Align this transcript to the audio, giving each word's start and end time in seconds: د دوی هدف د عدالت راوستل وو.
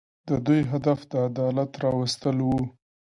د 0.27 0.29
دوی 0.45 0.61
هدف 0.71 0.99
د 1.11 1.13
عدالت 1.27 1.71
راوستل 1.83 2.37
وو. 2.47 2.59